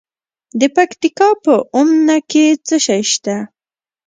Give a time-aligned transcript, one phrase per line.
[0.59, 3.35] د پکتیکا په اومنه کې څه شی شته؟